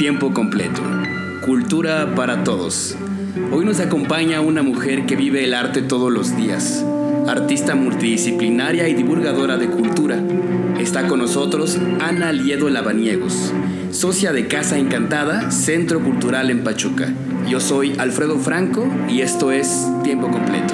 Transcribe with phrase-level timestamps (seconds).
[0.00, 0.80] Tiempo completo.
[1.42, 2.96] Cultura para todos.
[3.52, 6.82] Hoy nos acompaña una mujer que vive el arte todos los días.
[7.28, 10.18] Artista multidisciplinaria y divulgadora de cultura.
[10.78, 13.52] Está con nosotros Ana Liedo Lavaniegos,
[13.90, 17.12] socia de Casa Encantada, Centro Cultural en Pachuca.
[17.46, 20.72] Yo soy Alfredo Franco y esto es Tiempo completo.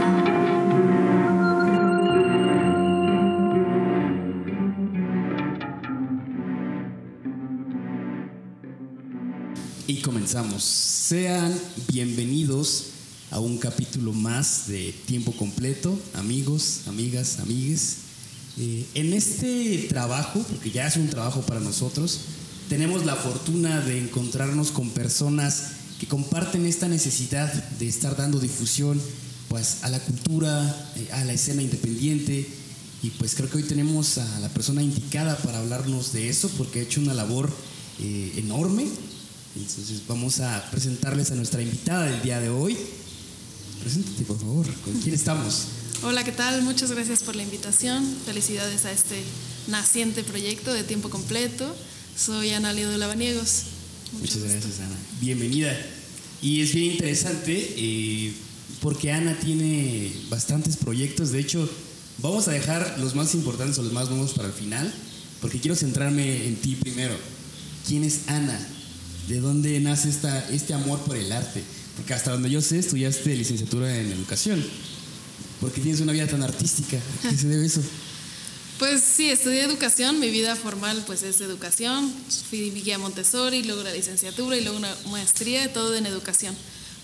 [10.58, 11.58] Sean
[11.88, 12.88] bienvenidos
[13.30, 17.96] a un capítulo más de Tiempo Completo, amigos, amigas, amigues.
[18.58, 22.20] Eh, en este trabajo, porque ya es un trabajo para nosotros,
[22.68, 25.68] tenemos la fortuna de encontrarnos con personas
[25.98, 29.00] que comparten esta necesidad de estar dando difusión
[29.48, 32.46] pues, a la cultura, eh, a la escena independiente.
[33.02, 36.80] Y pues creo que hoy tenemos a la persona indicada para hablarnos de eso, porque
[36.80, 37.50] ha hecho una labor
[38.00, 38.86] eh, enorme
[39.56, 42.76] entonces vamos a presentarles a nuestra invitada del día de hoy.
[43.80, 44.66] Preséntate, por favor.
[44.84, 45.66] ¿Con quién estamos?
[46.02, 46.62] Hola, ¿qué tal?
[46.62, 48.04] Muchas gracias por la invitación.
[48.26, 49.16] Felicidades a este
[49.68, 51.74] naciente proyecto de tiempo completo.
[52.16, 53.62] Soy Ana Leo de Lavaniegos.
[54.20, 54.96] Muchas gracias, Ana.
[55.20, 55.74] Bienvenida.
[56.42, 58.34] Y es bien interesante eh,
[58.80, 61.32] porque Ana tiene bastantes proyectos.
[61.32, 61.68] De hecho,
[62.18, 64.92] vamos a dejar los más importantes o los más nuevos para el final,
[65.40, 67.16] porque quiero centrarme en ti primero.
[67.86, 68.58] ¿Quién es Ana?
[69.28, 71.62] ¿De dónde nace esta, este amor por el arte?
[71.96, 74.64] Porque hasta donde yo sé, estudiaste licenciatura en educación.
[75.60, 76.96] ¿Por qué tienes una vida tan artística?
[76.96, 77.82] ¿A qué se debe eso?
[78.78, 82.12] Pues sí, estudié educación, mi vida formal pues es educación,
[82.50, 86.54] fui guía Montessori, luego la licenciatura y luego una maestría, todo en educación.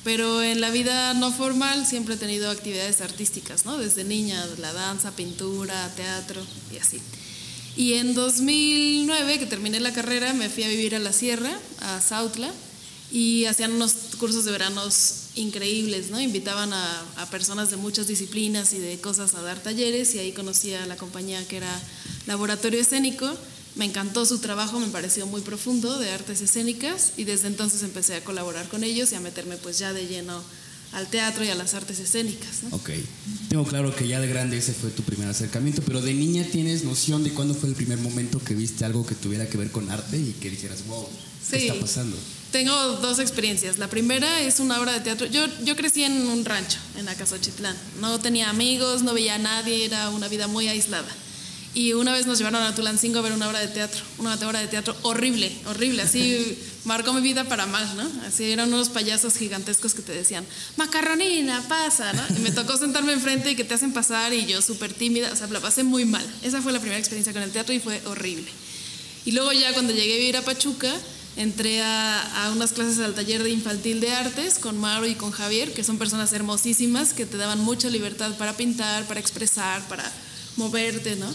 [0.05, 3.79] Pero en la vida no formal siempre he tenido actividades artísticas, ¿no?
[3.79, 7.01] Desde niña, la danza, pintura, teatro y así.
[7.77, 12.01] Y en 2009, que terminé la carrera, me fui a vivir a la sierra, a
[12.01, 12.51] Sautla,
[13.11, 16.21] y hacían unos cursos de veranos increíbles, ¿no?
[16.21, 20.33] Invitaban a, a, personas de muchas disciplinas y de cosas a dar talleres y ahí
[20.33, 21.81] conocí a la compañía que era
[22.27, 23.31] Laboratorio Escénico.
[23.75, 28.17] Me encantó su trabajo, me pareció muy profundo de artes escénicas y desde entonces empecé
[28.17, 30.43] a colaborar con ellos y a meterme pues ya de lleno
[30.93, 32.65] al teatro y a las artes escénicas.
[32.71, 32.77] ¿no?
[32.77, 32.91] Ok,
[33.49, 36.85] tengo claro que ya de grande ese fue tu primer acercamiento, pero de niña tienes
[36.85, 39.91] noción de cuándo fue el primer momento que viste algo que tuviera que ver con
[39.91, 41.09] arte y que dijeras, wow,
[41.51, 41.67] ¿qué Sí.
[41.69, 42.17] está pasando?
[42.51, 43.79] Tengo dos experiencias.
[43.79, 45.27] La primera es una obra de teatro.
[45.27, 47.75] Yo, yo crecí en un rancho, en Acasochitlán.
[48.01, 51.09] No tenía amigos, no veía a nadie, era una vida muy aislada.
[51.75, 54.61] Y una vez nos llevaron a Tulancingo a ver una obra de teatro, una obra
[54.61, 58.27] de teatro horrible, horrible, así marcó mi vida para mal, ¿no?
[58.27, 60.45] Así eran unos payasos gigantescos que te decían,
[60.77, 62.23] macarronina, pasa, ¿no?
[62.37, 65.37] Y me tocó sentarme enfrente y que te hacen pasar y yo súper tímida, o
[65.37, 66.27] sea, la pasé muy mal.
[66.43, 68.51] Esa fue la primera experiencia con el teatro y fue horrible.
[69.25, 70.93] Y luego ya cuando llegué a vivir a Pachuca,
[71.39, 75.31] entré a, a, unas clases al taller de infantil de artes con Mauro y con
[75.31, 80.13] Javier, que son personas hermosísimas que te daban mucha libertad para pintar, para expresar, para
[80.57, 81.33] moverte, ¿no?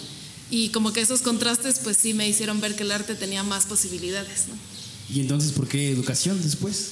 [0.50, 3.66] Y como que esos contrastes, pues sí me hicieron ver que el arte tenía más
[3.66, 4.56] posibilidades, ¿no?
[5.14, 6.92] ¿Y entonces por qué educación después?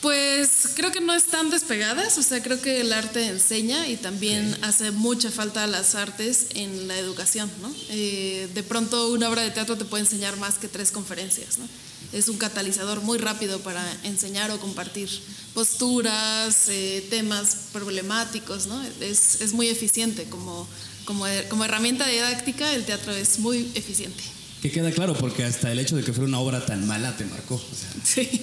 [0.00, 4.52] Pues creo que no están despegadas, o sea, creo que el arte enseña y también
[4.54, 4.64] okay.
[4.64, 7.72] hace mucha falta las artes en la educación, ¿no?
[7.90, 11.68] Eh, de pronto una obra de teatro te puede enseñar más que tres conferencias, ¿no?
[12.12, 15.08] Es un catalizador muy rápido para enseñar o compartir
[15.54, 18.82] posturas, eh, temas problemáticos, ¿no?
[19.00, 20.66] Es, es muy eficiente como,
[21.04, 24.22] como, como herramienta didáctica, el teatro es muy eficiente.
[24.62, 27.24] Que queda claro, porque hasta el hecho de que fuera una obra tan mala te
[27.24, 27.56] marcó.
[27.56, 28.40] O sea, sí.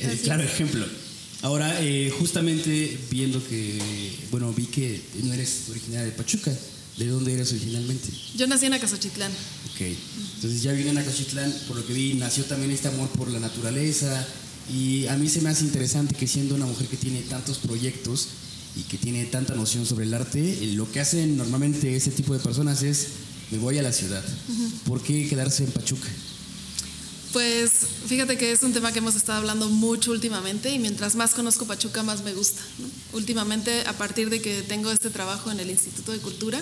[0.00, 0.84] Eh, claro ejemplo.
[1.42, 3.78] Ahora, eh, justamente viendo que,
[4.30, 6.52] bueno, vi que no eres originaria de Pachuca.
[6.96, 8.08] ¿De dónde eres originalmente?
[8.36, 9.32] Yo nací en Acasochitlán.
[9.72, 9.80] Ok.
[10.36, 13.40] Entonces ya vine en Acasochitlán, por lo que vi, nació también este amor por la
[13.40, 14.24] naturaleza.
[14.72, 18.28] Y a mí se me hace interesante que siendo una mujer que tiene tantos proyectos
[18.76, 22.40] y que tiene tanta noción sobre el arte, lo que hacen normalmente ese tipo de
[22.40, 23.08] personas es
[23.50, 24.24] me voy a la ciudad.
[24.48, 24.70] Uh -huh.
[24.84, 26.08] ¿Por qué quedarse en Pachuca?
[27.32, 31.34] Pues fíjate que es un tema que hemos estado hablando mucho últimamente y mientras más
[31.34, 32.62] conozco Pachuca más me gusta.
[33.12, 36.60] Últimamente, a partir de que tengo este trabajo en el Instituto de Cultura,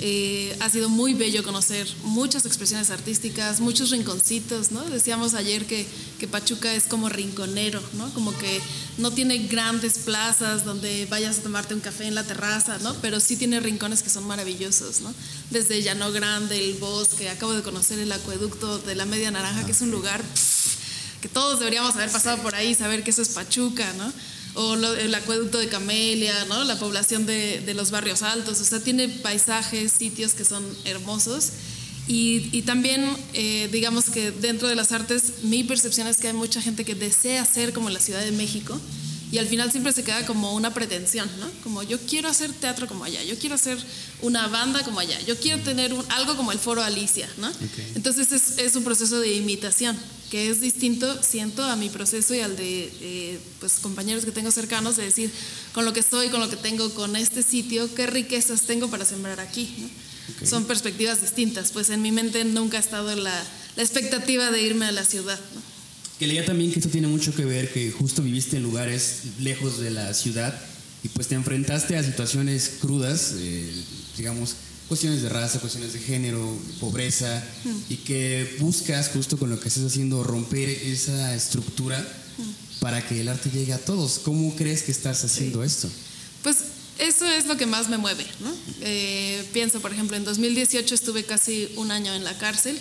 [0.00, 4.84] eh, ha sido muy bello conocer muchas expresiones artísticas, muchos rinconcitos, ¿no?
[4.84, 5.86] Decíamos ayer que,
[6.30, 8.12] Pachuca es como rinconero, ¿no?
[8.12, 8.60] Como que
[8.98, 12.94] no tiene grandes plazas donde vayas a tomarte un café en la terraza, ¿no?
[12.96, 15.02] Pero sí tiene rincones que son maravillosos.
[15.50, 19.72] Desde Llano Grande, el bosque, acabo de conocer el acueducto de la Media Naranja, que
[19.72, 20.22] es un lugar
[21.26, 24.12] que todos deberíamos haber pasado por ahí, saber que eso es Pachuca, ¿no?
[24.54, 26.62] o lo, el acueducto de Camelia, ¿no?
[26.62, 31.50] la población de, de, los barrios altos, o sea, tiene paisajes, sitios que son hermosos
[32.06, 36.62] Y, también, eh, digamos que dentro de las artes, mi percepción es que hay mucha
[36.62, 38.80] gente que desea ser como la Ciudad de México
[39.32, 41.50] y al final siempre se queda como una pretensión, ¿no?
[41.64, 43.76] Como yo quiero hacer teatro como allá, yo quiero hacer
[44.22, 47.50] una banda como allá, yo quiero tener algo como el Foro Alicia, ¿no?
[47.96, 49.98] Entonces es, es, un proceso de imitación
[50.30, 54.50] que es distinto, siento, a mi proceso y al de eh, pues, compañeros que tengo
[54.50, 55.30] cercanos, de decir,
[55.72, 59.04] con lo que estoy, con lo que tengo, con este sitio, qué riquezas tengo para
[59.04, 59.88] sembrar aquí, ¿no?
[60.44, 63.44] Son perspectivas distintas, pues en mi mente nunca ha estado la,
[63.76, 65.38] la expectativa de irme a la ciudad.
[66.18, 69.78] Que leía también que esto tiene mucho que ver, que justo viviste en lugares lejos
[69.78, 70.58] de la ciudad
[71.04, 73.70] y pues te enfrentaste a situaciones crudas, eh,
[74.16, 74.56] digamos,
[74.88, 77.70] cuestiones de raza, cuestiones de género, pobreza, mm.
[77.90, 82.80] y que buscas justo con lo que estás haciendo romper esa estructura mm.
[82.80, 84.20] para que el arte llegue a todos.
[84.20, 85.90] ¿Cómo crees que estás haciendo esto?
[86.42, 86.58] Pues
[86.98, 88.26] eso es lo que más me mueve.
[88.40, 88.52] ¿no?
[88.80, 92.78] Eh, pienso, por ejemplo, en 2018 estuve casi un año en la cárcel,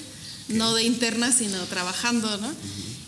[0.48, 2.54] no de interna, sino trabajando, ¿no?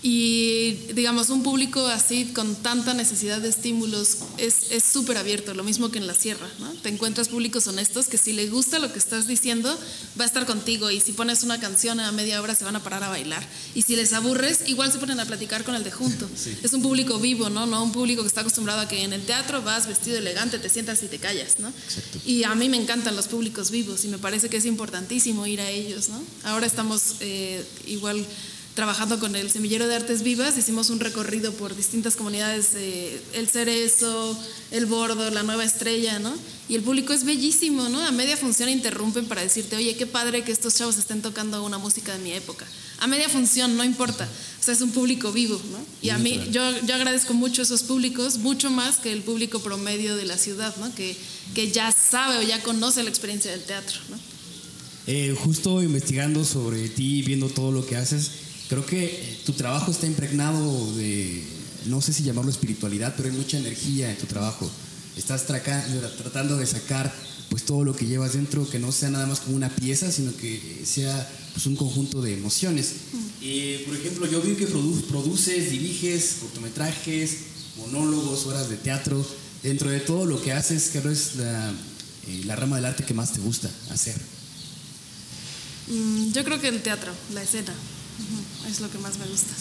[0.04, 5.90] Y digamos, un público así con tanta necesidad de estímulos es súper abierto, lo mismo
[5.90, 6.72] que en la sierra, ¿no?
[6.74, 9.76] Te encuentras públicos honestos que si les gusta lo que estás diciendo,
[10.20, 12.84] va a estar contigo y si pones una canción a media hora se van a
[12.84, 13.46] parar a bailar.
[13.74, 16.30] Y si les aburres, igual se ponen a platicar con el de junto.
[16.64, 17.66] Es un público vivo, ¿no?
[17.66, 20.70] No un público que está acostumbrado a que en el teatro vas vestido elegante, te
[20.70, 21.72] sientas y te callas, ¿no?
[22.26, 25.62] Y a mí me encantan los públicos vivos y me parece que es importantísimo ir
[25.62, 26.22] a ellos, ¿no?
[26.44, 28.26] Ahora estamos eh, igual
[28.78, 32.76] trabajando con el Semillero de Artes Vivas, hicimos un recorrido por distintas comunidades,
[33.34, 34.38] El Cerezo,
[34.70, 36.32] El Bordo, La Nueva Estrella, ¿no?
[36.70, 38.06] Y el público es bellísimo, ¿no?
[38.06, 41.80] A media función interrumpen para decirte, oye, qué padre que estos chavos estén tocando una
[41.80, 42.68] música de mi época.
[43.00, 44.30] A media función, no importa.
[44.60, 45.80] O sea, es un público vivo, ¿no?
[46.04, 50.16] Y a mí, yo, yo agradezco mucho esos públicos, mucho más que el público promedio
[50.16, 50.94] de la ciudad, ¿no?
[50.94, 51.18] Que,
[51.56, 54.20] que ya sabe o ya conoce la experiencia del teatro, ¿no?
[55.08, 58.30] Eh, justo investigando sobre ti, viendo todo lo que haces,
[58.70, 61.44] creo que tu trabajo está impregnado de,
[61.86, 64.70] no sé si llamarlo espiritualidad, pero hay mucha energía en tu trabajo.
[65.16, 67.14] Estás tratando de sacar
[67.50, 70.36] pues todo lo que llevas dentro, que no sea nada más como una pieza, sino
[70.36, 72.92] que sea pues, un conjunto de emociones.
[73.42, 77.38] Eh, por ejemplo, yo vi que produces, diriges cortometrajes,
[77.78, 79.26] monólogos, horas de teatro.
[79.64, 83.14] Dentro de todo lo que haces, ¿qué es la, eh, la rama del arte que
[83.14, 84.16] más te gusta hacer?
[85.88, 87.74] Mm, yo creo que el teatro, la escena
[88.70, 89.54] es lo que más me gusta.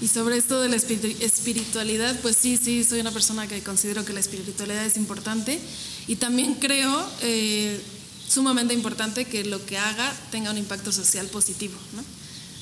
[0.00, 4.12] Y sobre esto de la espiritualidad, pues sí, sí, soy una persona que considero que
[4.12, 5.58] la espiritualidad es importante
[6.06, 7.80] y también creo eh,
[8.28, 11.74] sumamente importante que lo que haga tenga un impacto social positivo.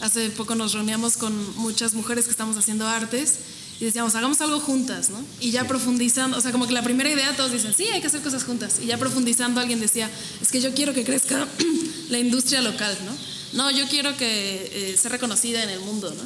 [0.00, 3.34] Hace poco nos reuníamos con muchas mujeres que estamos haciendo artes
[3.80, 5.22] y decíamos, hagamos algo juntas, ¿no?
[5.40, 8.06] Y ya profundizando, o sea, como que la primera idea todos dicen, sí, hay que
[8.06, 8.78] hacer cosas juntas.
[8.82, 10.10] Y ya profundizando alguien decía,
[10.40, 11.46] es que yo quiero que crezca
[12.10, 13.29] la industria local, ¿no?
[13.52, 16.22] No, yo quiero que eh, sea reconocida en el mundo, ¿no?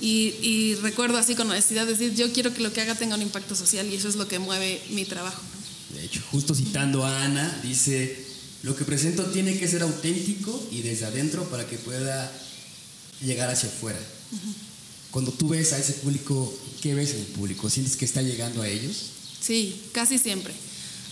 [0.00, 3.56] Y, recuerdo así con honestidad decir, yo quiero que lo que haga tenga un impacto
[3.56, 5.42] social y eso es lo que mueve mi trabajo.
[5.92, 8.24] De hecho, justo citando a Ana, dice,
[8.62, 12.30] lo que presento tiene que ser auténtico y desde adentro para que pueda
[13.20, 13.98] llegar hacia afuera.
[15.10, 17.68] Cuando tú ves a ese público, ¿qué ves en el público?
[17.68, 18.96] ¿Sientes que está llegando a ellos?
[19.40, 20.54] Sí, casi siempre.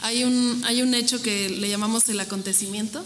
[0.03, 3.05] Hay un, hay un hecho que le llamamos el acontecimiento,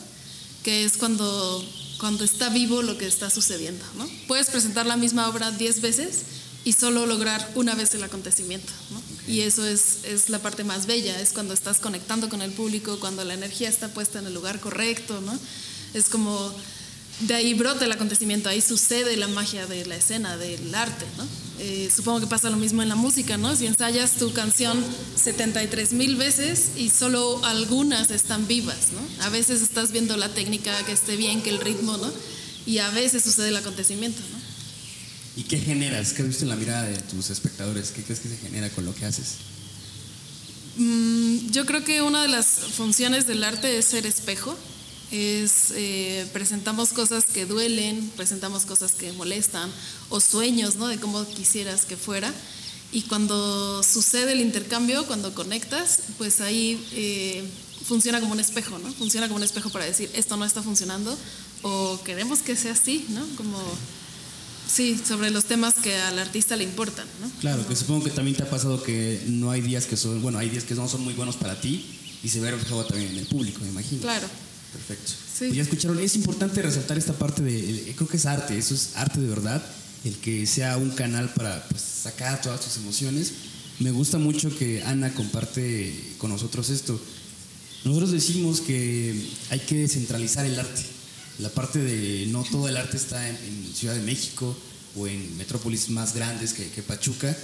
[0.62, 1.64] que es cuando
[2.00, 3.84] cuando está vivo lo que está sucediendo.
[3.98, 4.08] ¿no?
[4.26, 6.22] Puedes presentar la misma obra diez veces
[6.64, 8.72] y solo lograr una vez el acontecimiento.
[8.90, 9.02] ¿no?
[9.30, 12.98] Y eso es, es, la parte más bella, es cuando estás conectando con el público,
[12.98, 15.20] cuando la energía está puesta en el lugar correcto.
[15.20, 15.38] ¿no?
[15.92, 16.50] Es como
[17.20, 21.26] de ahí brota el acontecimiento, ahí sucede la magia de la escena, del arte, ¿no?
[21.58, 23.54] Eh, supongo que pasa lo mismo en la música, ¿no?
[23.54, 24.82] Si ensayas tu canción
[25.16, 29.24] 73 mil veces y solo algunas están vivas, ¿no?
[29.24, 32.10] A veces estás viendo la técnica que esté bien, que el ritmo, ¿no?
[32.64, 34.40] Y a veces sucede el acontecimiento, ¿no?
[35.36, 36.14] ¿Y qué generas?
[36.14, 37.90] ¿Qué has visto en la mirada de tus espectadores?
[37.90, 39.36] ¿Qué crees que se genera con lo que haces?
[40.76, 44.56] Mm, yo creo que una de las funciones del arte es ser espejo
[45.10, 49.70] es eh, presentamos cosas que duelen, presentamos cosas que molestan
[50.08, 50.88] o sueños, ¿no?
[50.88, 52.32] De cómo quisieras que fuera.
[52.92, 57.44] Y cuando sucede el intercambio, cuando conectas, pues ahí eh,
[57.84, 58.92] funciona como un espejo, ¿no?
[58.92, 61.16] Funciona como un espejo para decir esto no está funcionando
[61.62, 63.24] o queremos que sea así, ¿no?
[63.36, 63.58] Como
[64.70, 67.30] sí, sobre los temas que al artista le importan, ¿no?
[67.40, 70.38] Claro, que supongo que también te ha pasado que no hay días que son, bueno,
[70.38, 71.84] hay días que no son muy buenos para ti
[72.22, 74.02] y se ve reflejado también en el público, me imagino.
[74.02, 74.26] Claro.
[74.72, 75.12] Perfecto.
[75.38, 78.90] Pues ya escucharon, es importante resaltar esta parte de, creo que es arte, eso es
[78.94, 79.62] arte de verdad,
[80.04, 83.32] el que sea un canal para pues, sacar todas tus emociones.
[83.80, 87.00] Me gusta mucho que Ana comparte con nosotros esto.
[87.84, 90.82] Nosotros decimos que hay que descentralizar el arte.
[91.38, 94.54] la parte de no todo el arte está en, Ciudad de México
[94.96, 97.34] o en metrópolis más grandes que, que, Pachuca.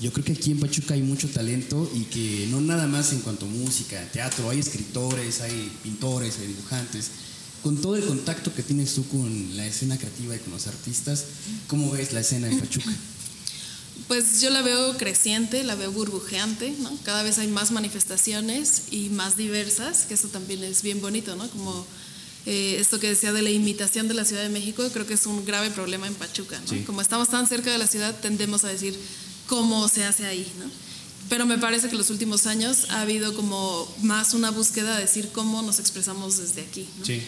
[0.00, 3.20] Yo creo que aquí en Pachuca hay mucho talento y que no nada más en
[3.20, 7.10] cuanto a música, teatro, hay escritores, hay pintores, hay dibujantes.
[7.62, 11.24] Con todo el contacto que tienes tú con la escena creativa y con los artistas,
[11.68, 12.92] ¿cómo ves la escena en Pachuca?
[14.08, 16.90] Pues yo la veo creciente, la veo burbujeante, ¿no?
[17.04, 21.48] Cada vez hay más manifestaciones y más diversas, que eso también es bien bonito, ¿no?
[21.48, 21.86] Como
[22.44, 25.24] eh, esto que decía de la imitación de la Ciudad de México, creo que es
[25.24, 26.84] un grave problema en Pachuca, ¿no?
[26.84, 28.98] Como estamos tan cerca de la ciudad, tendemos a decir
[29.54, 30.66] cómo se hace ahí, ¿no?
[31.28, 35.02] Pero me parece que en los últimos años ha habido como más una búsqueda de
[35.02, 37.06] decir cómo nos expresamos desde aquí, ¿no?
[37.06, 37.22] Sí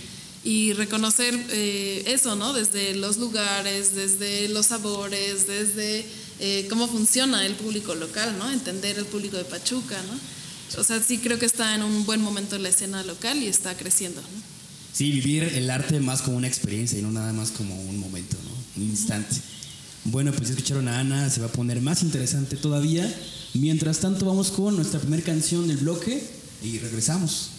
[0.46, 2.52] y reconocer eh, eso, ¿no?
[2.52, 6.06] Desde los lugares, desde los sabores, desde
[6.38, 8.48] eh, cómo funciona el público local, ¿no?
[8.52, 10.80] Entender el público de Pachuca, ¿no?
[10.80, 13.48] O sea, sí creo que está en un buen momento en la escena local y
[13.48, 14.42] está creciendo, ¿no?
[14.92, 18.36] Sí, vivir el arte más como una experiencia y no nada más como un momento,
[18.44, 18.82] ¿no?
[18.82, 19.34] Un instante.
[20.08, 23.12] Bueno, pues escucharon a Ana, se va a poner más interesante todavía.
[23.54, 26.24] Mientras tanto, vamos con nuestra primera canción del bloque
[26.62, 27.55] y regresamos.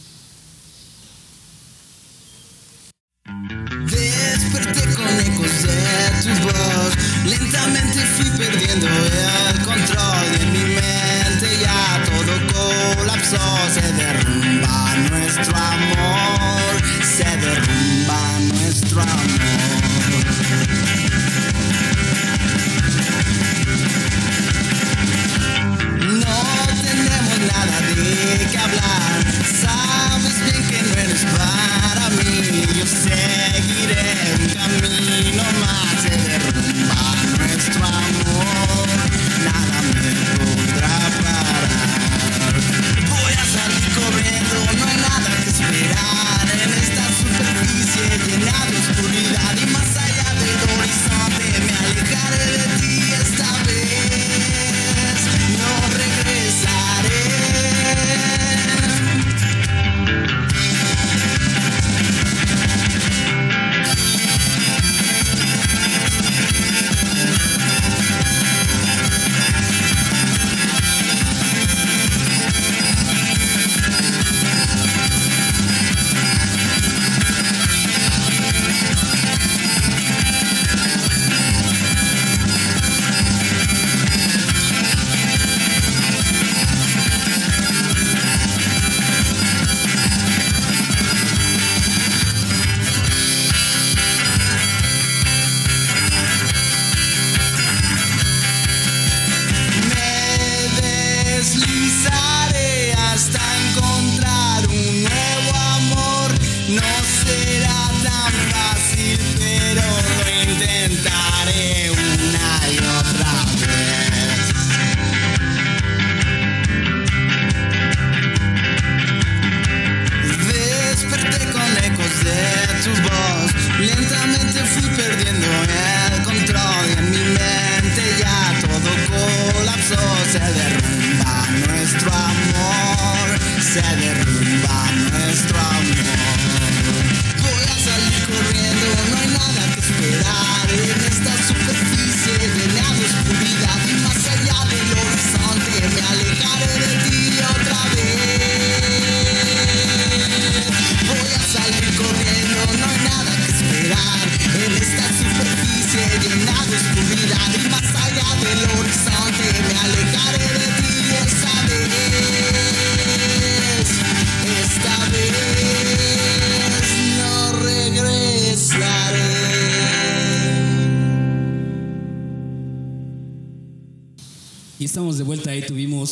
[140.89, 141.96] Esperar en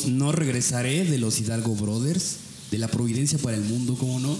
[0.07, 2.37] No Regresaré de los Hidalgo Brothers,
[2.71, 4.37] de la Providencia para el Mundo, ¿cómo no?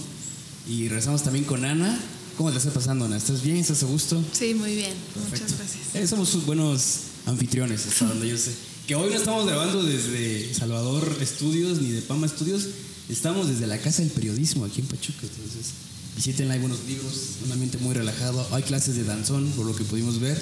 [0.68, 1.98] Y regresamos también con Ana.
[2.36, 3.16] ¿Cómo te está pasando, Ana?
[3.16, 3.56] ¿Estás bien?
[3.56, 4.22] ¿Estás a gusto?
[4.32, 4.92] Sí, muy bien.
[5.30, 5.94] Muchas gracias.
[5.94, 8.52] Eh, somos sus buenos anfitriones, hasta donde yo sé.
[8.86, 12.68] Que hoy no estamos grabando desde Salvador Estudios ni de Pama Estudios,
[13.08, 15.22] estamos desde la Casa del Periodismo aquí en Pachuca.
[15.22, 15.72] Entonces,
[16.14, 18.46] visítenla, hay buenos libros, un ambiente muy relajado.
[18.52, 20.40] Hay clases de danzón, por lo que pudimos ver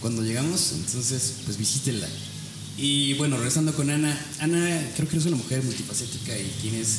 [0.00, 2.06] cuando llegamos, entonces, pues visítenla.
[2.78, 6.98] Y bueno, regresando con Ana, Ana creo que eres una mujer multifacética y tienes,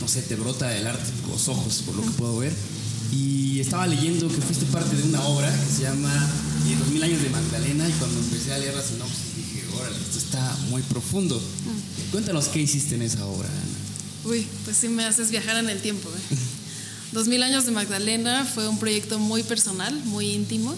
[0.00, 2.52] no sé, te brota el arte por los ojos, por lo que puedo ver.
[3.12, 6.12] Y estaba leyendo que fuiste parte de una obra que se llama
[6.68, 9.96] eh, Los Mil Años de Magdalena y cuando empecé a leer la sinopsis dije, órale,
[9.96, 11.40] esto está muy profundo.
[12.12, 14.30] Cuéntanos qué hiciste en esa obra, Ana.
[14.30, 16.08] Uy, pues sí me haces viajar en el tiempo.
[16.10, 16.36] ¿eh?
[17.12, 20.74] 2000 años de Magdalena fue un proyecto muy personal, muy íntimo,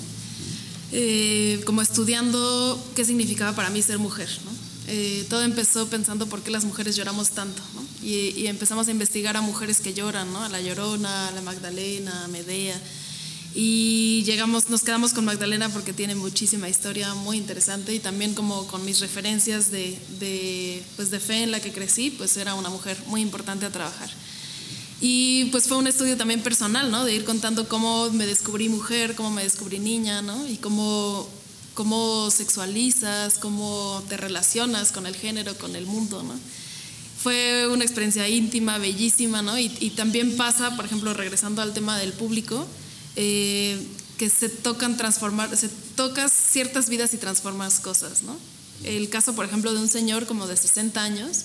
[0.93, 4.29] eh, como estudiando qué significaba para mí ser mujer.
[4.89, 7.63] Eh, todo empezó pensando por qué las mujeres lloramos tanto.
[8.03, 12.29] Y, empezamos a investigar a mujeres que lloran, a la Llorona, a la Magdalena, a
[12.29, 12.81] Medea.
[13.55, 18.67] Y llegamos, nos quedamos con Magdalena porque tiene muchísima historia muy interesante y también como
[18.69, 22.97] con mis referencias de, pues de fe en la que crecí, pues era una mujer
[23.07, 24.11] muy importante a trabajar.
[25.01, 27.05] Y pues fue un estudio también personal, ¿no?
[27.05, 30.47] De ir contando cómo me descubrí mujer, cómo me descubrí niña, ¿no?
[30.47, 31.27] Y cómo,
[31.73, 36.35] cómo sexualizas, cómo te relacionas con el género, con el mundo, ¿no?
[37.23, 39.59] Fue una experiencia íntima, bellísima, ¿no?
[39.59, 42.67] Y, también pasa, por ejemplo, regresando al tema del público,
[43.17, 43.79] eh,
[44.19, 48.37] que se tocan transformar, se tocas ciertas vidas y transformas cosas, ¿no?
[48.85, 51.45] El caso, por ejemplo, de un señor como de 60 años,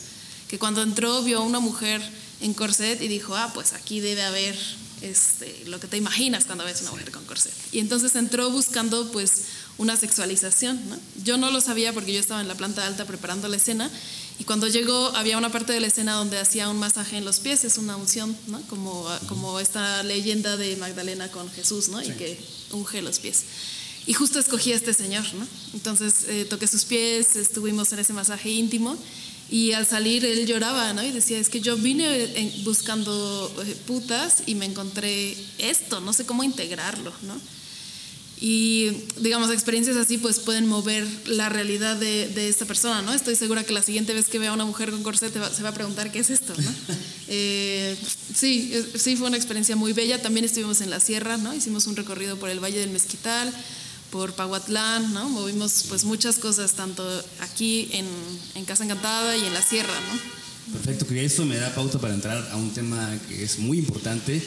[0.49, 2.01] que cuando entró vio a una mujer
[2.45, 4.55] en corset y dijo, ah, pues aquí debe haber
[5.01, 7.51] este, lo que te imaginas cuando ves una mujer con corset.
[7.71, 9.45] Y entonces entró buscando pues
[9.77, 10.79] una sexualización.
[10.89, 10.97] ¿no?
[11.23, 13.89] Yo no lo sabía porque yo estaba en la planta alta preparando la escena
[14.37, 17.39] y cuando llegó había una parte de la escena donde hacía un masaje en los
[17.39, 18.61] pies, es una unción, ¿no?
[18.63, 22.01] como, como esta leyenda de Magdalena con Jesús ¿no?
[22.01, 22.39] y que
[22.71, 23.43] unge los pies.
[24.05, 25.47] Y justo escogí a este señor, ¿no?
[25.73, 28.95] Entonces eh, toqué sus pies, estuvimos en ese masaje íntimo
[29.49, 31.03] y al salir él lloraba, ¿no?
[31.03, 36.25] Y decía, es que yo vine buscando eh, putas y me encontré esto, no sé
[36.25, 37.39] cómo integrarlo, ¿no?
[38.41, 43.13] Y digamos, experiencias así pues pueden mover la realidad de, de, esta persona, ¿no?
[43.13, 45.63] Estoy segura que la siguiente vez que vea a una mujer con corset va, se
[45.63, 46.69] va a preguntar qué es esto, ¿no?
[47.29, 47.95] eh,
[48.35, 50.21] sí, sí fue una experiencia muy bella.
[50.21, 51.53] También estuvimos en la sierra, ¿no?
[51.53, 53.53] Hicimos un recorrido por el Valle del Mezquital,
[54.15, 55.11] por Pahuatlán.
[55.11, 57.03] Movimos pues muchas cosas, tanto
[57.41, 60.71] aquí en, Casa Encantada y en la sierra, ¿no?
[60.71, 64.41] Perfecto, que esto me da pauta para entrar a un tema que es muy importante,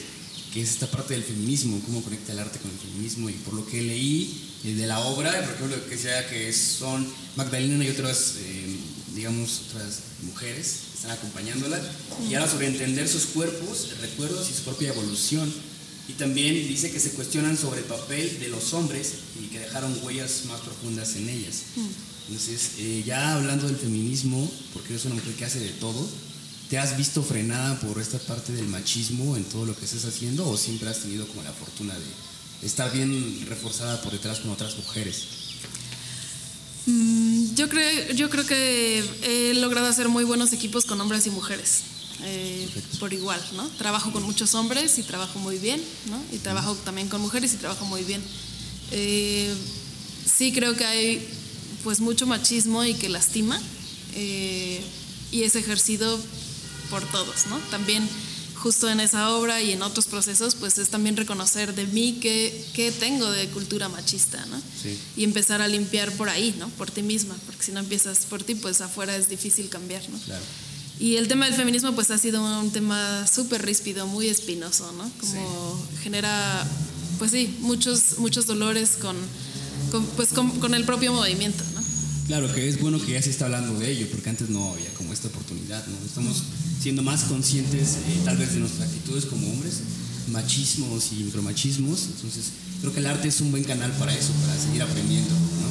[0.55, 3.29] que es esta parte del feminismo, cómo conecta el arte con el feminismo.
[3.29, 7.07] Y por lo que leí eh, de la obra, por ejemplo, que sea que son
[7.37, 8.75] Magdalena y otras, eh,
[9.15, 11.79] digamos, otras mujeres están acompañándola,
[12.29, 15.53] y ahora sobre entender sus cuerpos, recuerdos y su propia evolución.
[16.09, 19.95] Y también dice que se cuestionan sobre el papel de los hombres y que dejaron
[20.03, 21.65] huellas más profundas en ellas.
[22.29, 26.09] Entonces, eh, ya hablando del feminismo, porque eres una mujer que hace de todo,
[26.71, 30.49] ¿te has visto frenada por esta parte del machismo en todo lo que estás haciendo
[30.49, 34.77] o siempre has tenido como la fortuna de estar bien reforzada por detrás con otras
[34.77, 35.25] mujeres?
[36.87, 41.31] Mm, yo, creo, yo creo que he logrado hacer muy buenos equipos con hombres y
[41.31, 41.83] mujeres.
[42.25, 43.69] Eh, por igual, ¿no?
[43.71, 46.21] Trabajo con muchos hombres y trabajo muy bien, ¿no?
[46.33, 48.23] Y trabajo también con mujeres y trabajo muy bien.
[48.91, 49.55] Eh,
[50.27, 51.29] sí creo que hay
[51.85, 53.61] pues mucho machismo y que lastima
[54.15, 54.83] eh,
[55.31, 56.19] y es ejercido
[56.91, 57.59] por todos, ¿no?
[57.71, 58.09] También
[58.57, 62.67] justo en esa obra y en otros procesos, pues es también reconocer de mí qué,
[62.75, 64.61] qué tengo de cultura machista, ¿no?
[64.83, 64.99] Sí.
[65.17, 66.69] Y empezar a limpiar por ahí, ¿no?
[66.71, 70.19] Por ti misma, porque si no empiezas por ti, pues afuera es difícil cambiar, ¿no?
[70.19, 70.45] Claro.
[71.01, 75.09] Y el tema del feminismo pues ha sido un tema súper ríspido, muy espinoso, ¿no?
[75.21, 75.33] Como
[75.93, 75.99] sí.
[76.03, 76.67] genera,
[77.19, 79.17] pues sí, muchos, muchos dolores con,
[79.93, 81.83] con pues con, con, el propio movimiento, ¿no?
[82.27, 84.93] Claro, que es bueno que ya se está hablando de ello, porque antes no había
[84.95, 85.97] como esta oportunidad, ¿no?
[86.05, 86.43] Estamos
[86.83, 89.81] siendo más conscientes eh, tal vez de nuestras actitudes como hombres,
[90.33, 94.59] machismos y micromachismos, entonces creo que el arte es un buen canal para eso, para
[94.59, 95.69] seguir aprendiendo, ¿no?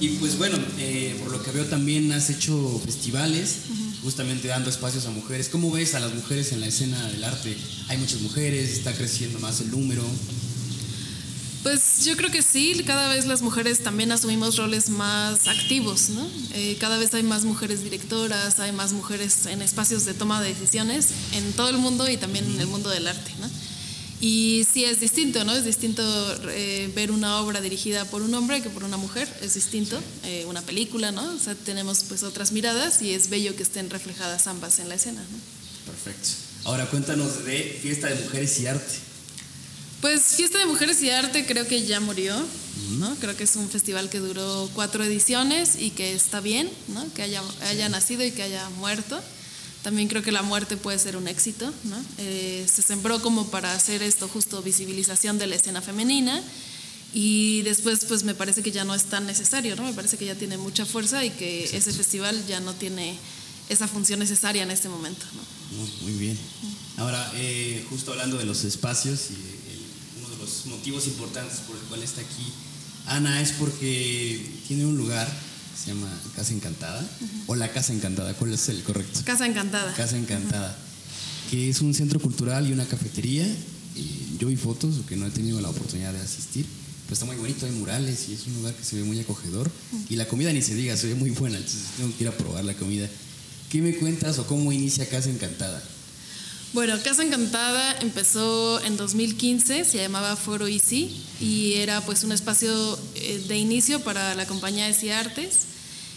[0.00, 4.48] Y pues bueno, eh, por lo que veo también has hecho festivales, uh -huh justamente
[4.48, 5.50] dando espacios a mujeres.
[5.50, 7.54] ¿Cómo ves a las mujeres en la escena del arte?
[7.88, 10.02] Hay muchas mujeres, está creciendo más el número.
[11.62, 16.26] Pues yo creo que sí, cada vez las mujeres también asumimos roles más activos, ¿no?
[16.54, 20.54] Eh, cada vez hay más mujeres directoras, hay más mujeres en espacios de toma de
[20.54, 23.50] decisiones en todo el mundo y también en el mundo del arte, ¿no?
[24.20, 25.52] Y sí es distinto, ¿no?
[25.54, 26.02] Es distinto
[26.50, 30.44] eh, ver una obra dirigida por un hombre que por una mujer, es distinto, eh,
[30.48, 31.34] una película, ¿no?
[31.34, 34.96] O sea, tenemos pues otras miradas y es bello que estén reflejadas ambas en la
[34.96, 35.92] escena, ¿no?
[35.92, 36.28] Perfecto.
[36.64, 38.94] Ahora cuéntanos de Fiesta de Mujeres y Arte.
[40.00, 42.34] Pues Fiesta de Mujeres y Arte creo que ya murió,
[42.98, 43.14] ¿no?
[43.16, 47.12] Creo que es un festival que duró cuatro ediciones y que está bien, ¿no?
[47.14, 49.20] Que haya, haya nacido y que haya muerto.
[49.88, 51.72] También creo que la muerte puede ser un éxito.
[51.84, 51.96] ¿no?
[52.18, 56.42] Eh, se sembró como para hacer esto justo visibilización de la escena femenina
[57.14, 59.84] y después pues me parece que ya no es tan necesario, ¿no?
[59.84, 63.16] me parece que ya tiene mucha fuerza y que ese festival ya no tiene
[63.70, 65.24] esa función necesaria en este momento.
[65.32, 65.78] ¿no?
[65.78, 66.38] Muy, muy, bien.
[66.98, 69.36] Ahora, eh, justo hablando de los espacios y
[69.72, 69.80] el,
[70.18, 72.52] uno de los motivos importantes por el cual está aquí
[73.06, 75.26] Ana es porque tiene un lugar
[75.78, 77.42] se llama Casa Encantada uh -huh.
[77.46, 79.20] o la Casa Encantada, ¿cuál es el correcto?
[79.24, 79.94] Casa Encantada.
[79.94, 81.50] Casa Encantada, uh -huh.
[81.50, 83.46] que es un centro cultural y una cafetería
[84.38, 86.64] yo vi fotos, que no he tenido la oportunidad de asistir,
[87.06, 89.70] pero está muy bonito, hay murales y es un lugar que se ve muy acogedor.
[90.08, 92.36] Y la comida ni se diga, se ve muy buena, entonces tengo que ir a
[92.36, 93.08] probar la comida.
[93.70, 95.82] ¿Qué me cuentas o cómo inicia Casa Encantada?
[96.74, 102.70] Bueno, Casa Encantada empezó en 2015, se llamaba Foro Easy y era pues un espacio
[103.14, 105.60] eh, de inicio para la compañía de Artes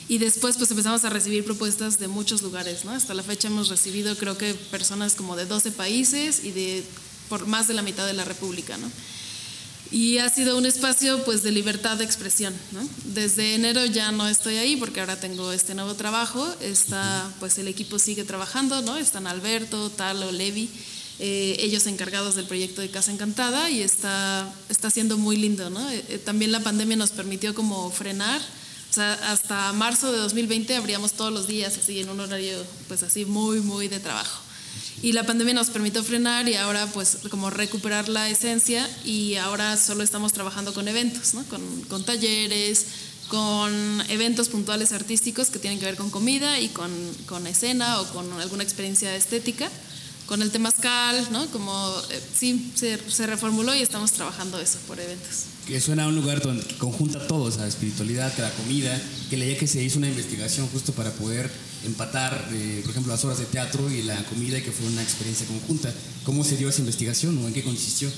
[0.09, 2.91] y después pues empezamos a recibir propuestas de muchos lugares, ¿no?
[2.91, 6.83] Hasta la fecha hemos recibido creo que personas como de 12 países y de
[7.29, 8.91] por más de la mitad de la República, ¿no?
[9.91, 12.87] Y ha sido un espacio pues de libertad de expresión, ¿no?
[13.05, 17.67] Desde enero ya no estoy ahí porque ahora tengo este nuevo trabajo, está pues el
[17.67, 18.97] equipo sigue trabajando, ¿no?
[18.97, 20.69] Están Alberto, Talo, Levi,
[21.19, 25.89] eh, ellos encargados del proyecto de Casa Encantada y está, está siendo muy lindo, ¿no?
[25.89, 28.41] Eh, eh, también la pandemia nos permitió como frenar
[28.91, 33.03] o sea, hasta marzo de 2020 abríamos todos los días, así en un horario, pues
[33.03, 34.41] así muy, muy de trabajo.
[35.01, 39.77] Y la pandemia nos permitió frenar y ahora pues como recuperar la esencia y ahora
[39.77, 41.43] solo estamos trabajando con eventos, ¿no?
[41.45, 42.85] con, con talleres,
[43.27, 46.91] con eventos puntuales artísticos que tienen que ver con comida y con,
[47.25, 49.69] con escena o con alguna experiencia estética
[50.31, 51.45] con el temazcal, ¿no?
[51.47, 55.43] Como eh, sí, se, reformuló y estamos trabajando eso por eventos.
[55.67, 58.97] Que suena a un lugar donde conjunta todo, o sea, espiritualidad, la comida,
[59.29, 61.51] que leía que se hizo una investigación justo para poder
[61.85, 65.01] empatar, eh, por ejemplo, las horas de teatro y la comida y que fue una
[65.01, 65.93] experiencia conjunta.
[66.23, 68.09] ¿Cómo se dio esa investigación o en qué consistió?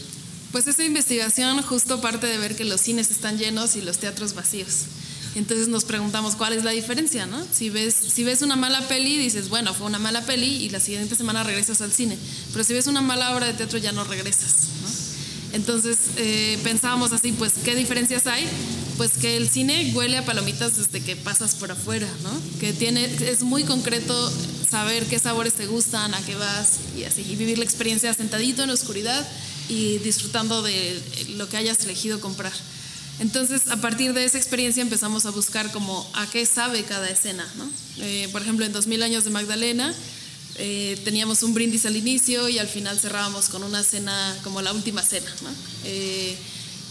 [0.52, 4.34] Pues esa investigación justo parte de ver que los cines están llenos y los teatros
[4.36, 4.86] vacíos.
[5.36, 7.43] Entonces nos preguntamos cuál es la diferencia, ¿no?
[7.52, 10.80] Si ves, si ves una mala peli, dices, bueno, fue una mala peli y la
[10.80, 12.17] siguiente semana regresas al cine.
[12.52, 14.72] Pero si ves una mala obra de teatro ya no regresas.
[15.53, 18.45] Entonces eh, pensábamos así, pues, ¿qué diferencias hay?
[18.97, 22.31] Pues que el cine huele a palomitas desde que pasas por afuera, ¿no?
[22.59, 24.31] Que tiene, es muy concreto
[24.69, 28.63] saber qué sabores te gustan, a qué vas y así, y vivir la experiencia sentadito
[28.63, 29.27] en la oscuridad
[29.69, 30.99] y disfrutando de
[31.37, 32.53] lo que hayas elegido comprar.
[33.19, 37.47] Entonces, a partir de esa experiencia empezamos a buscar como a qué sabe cada escena.
[37.57, 37.69] ¿no?
[37.99, 39.93] Eh, por ejemplo, en 2000 años de Magdalena
[40.55, 44.71] eh, teníamos un brindis al inicio y al final cerrábamos con una cena como la
[44.73, 45.33] última cena.
[45.41, 45.49] ¿no?
[45.85, 46.35] Eh,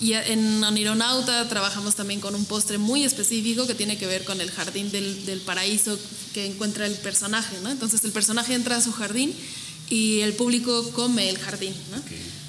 [0.01, 4.41] y en Onironauta trabajamos también con un postre muy específico que tiene que ver con
[4.41, 5.97] el jardín del, del paraíso
[6.35, 7.57] que encuentra el personaje.
[7.63, 7.71] ¿no?
[7.71, 9.33] Entonces el personaje entra a su jardín
[9.89, 11.75] y el público come el jardín.
[11.93, 12.03] ¿no?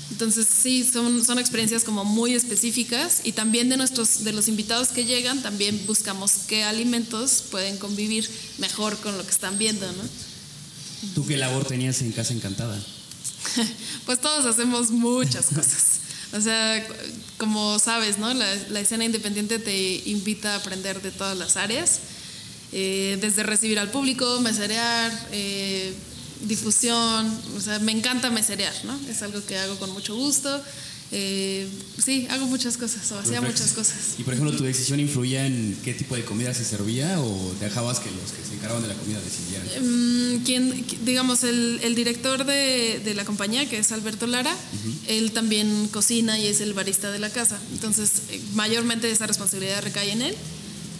[0.09, 4.89] Entonces sí, son, son experiencias como muy específicas y también de, nuestros, de los invitados
[4.89, 10.32] que llegan también buscamos qué alimentos pueden convivir mejor con lo que están viendo, ¿no?
[11.15, 12.79] ¿Tú qué labor tenías en Casa Encantada?
[14.05, 15.99] pues todos hacemos muchas cosas.
[16.33, 16.85] O sea,
[17.37, 18.33] como sabes, ¿no?
[18.33, 21.99] La, escena independiente te invita a aprender de todas las áreas,
[22.71, 25.93] eh, desde recibir al público, meserear, eh,
[26.41, 28.99] difusión, o sea, me encanta meserear, ¿no?
[29.07, 30.61] Es algo que hago con mucho gusto.
[31.15, 31.67] Eh,
[32.03, 34.15] sí, hago muchas cosas, o hacía muchas cosas.
[34.17, 37.99] ¿Y por ejemplo tu decisión influía en qué tipo de comida se servía o dejabas
[37.99, 39.67] que los que se encargaban de la comida decidieran?
[39.79, 44.55] Mm, quien, digamos, el, el director de, de, la compañía, que es Alberto Lara,
[45.07, 47.59] él también cocina y es el barista de la casa.
[47.73, 50.35] Entonces, eh, mayormente esa responsabilidad recae en él.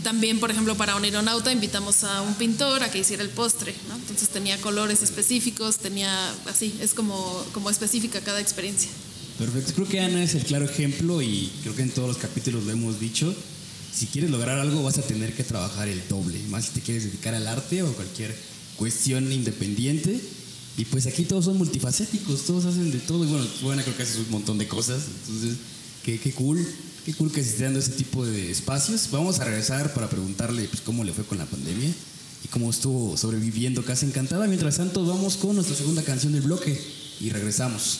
[0.04, 3.74] También, por ejemplo, para un aeronauta invitamos a un pintor a que hiciera el postre,
[3.90, 3.96] ¿no?
[3.96, 8.92] Entonces tenía colores específicos, tenía así, es como, como específica cada experiencia.
[9.38, 12.64] Perfecto, creo que Ana es el claro ejemplo y creo que en todos los capítulos
[12.64, 13.34] lo hemos dicho.
[13.94, 17.04] Si quieres lograr algo vas a tener que trabajar el doble, más si te quieres
[17.04, 18.36] dedicar al arte o cualquier
[18.78, 20.20] cuestión independiente.
[20.76, 23.24] Y pues aquí todos son multifacéticos, todos hacen de todo.
[23.24, 25.58] Y bueno, bueno creo que haces un montón de cosas, entonces
[26.04, 26.66] qué, qué cool.
[27.06, 29.10] Qué cool que se esté dando ese tipo de espacios.
[29.12, 31.90] Vamos a regresar para preguntarle pues, cómo le fue con la pandemia
[32.46, 34.48] y cómo estuvo sobreviviendo Casa Encantada.
[34.48, 36.80] Mientras tanto, vamos con nuestra segunda canción del bloque
[37.20, 38.00] y regresamos.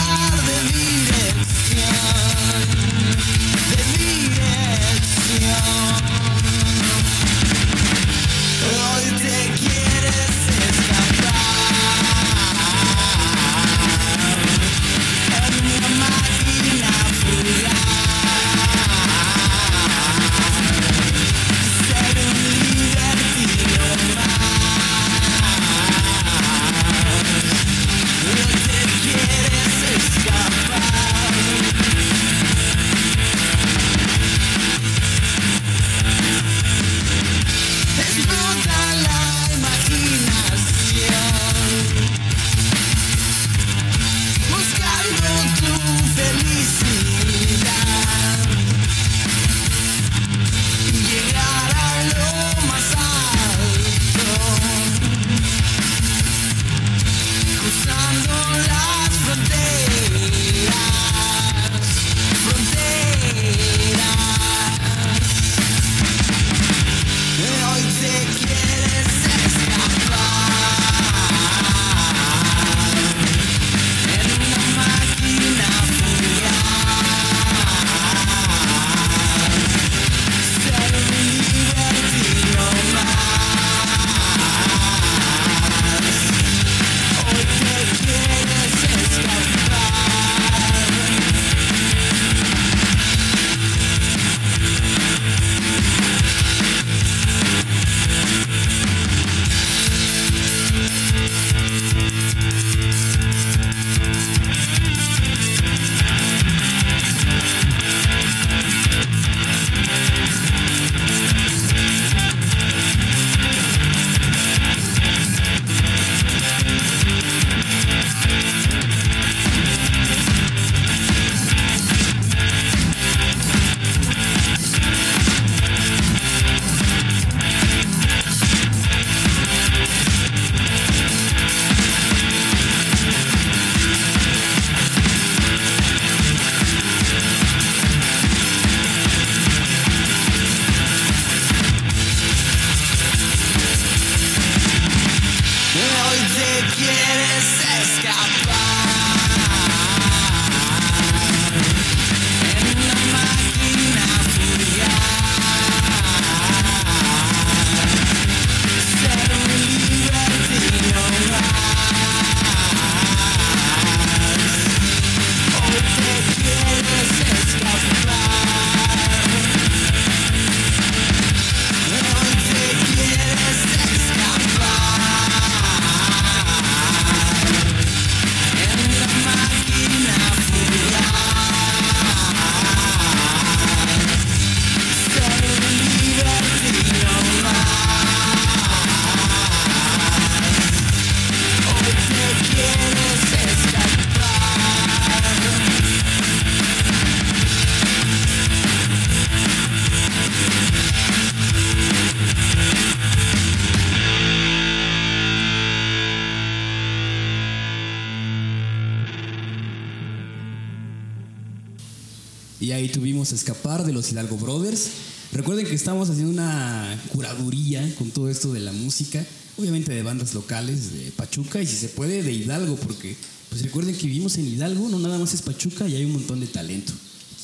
[214.09, 214.87] Hidalgo Brothers.
[215.33, 219.25] Recuerden que estamos haciendo una curaduría con todo esto de la música,
[219.57, 223.15] obviamente de bandas locales de Pachuca y si se puede de Hidalgo, porque
[223.49, 226.39] pues recuerden que vivimos en Hidalgo, no nada más es Pachuca y hay un montón
[226.39, 226.93] de talento.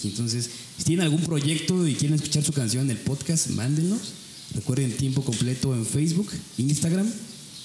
[0.03, 3.99] Entonces, si tienen algún proyecto y quieren escuchar su canción en el podcast, mándenos.
[4.53, 7.11] Recuerden tiempo completo en Facebook, Instagram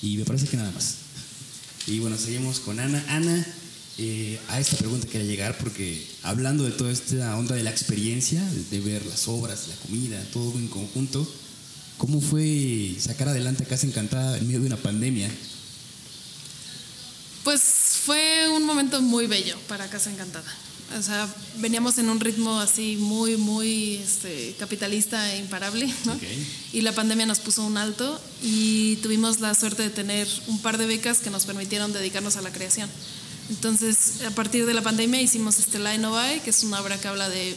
[0.03, 0.97] y me parece que nada más.
[1.87, 3.05] Y bueno, seguimos con Ana.
[3.09, 3.47] Ana,
[3.99, 8.43] eh, a esta pregunta quería llegar porque hablando de toda esta onda de la experiencia,
[8.71, 11.31] de, ver las obras, la comida, todo en conjunto,
[11.99, 15.31] ¿cómo fue sacar adelante a Casa Encantada en medio de una pandemia?
[17.45, 17.61] Pues
[18.05, 20.51] fue un momento muy bello para Casa Encantada.
[20.99, 21.29] O sea,
[21.59, 26.19] veníamos en un ritmo así muy, muy este, capitalista e imparable, ¿no?
[26.73, 30.77] Y la pandemia nos puso un alto y tuvimos la suerte de tener un par
[30.77, 32.91] de becas que nos permitieron dedicarnos a la creación.
[33.51, 37.29] Entonces, a partir de la pandemia hicimos Estela Novae, que es una obra que habla
[37.29, 37.57] de,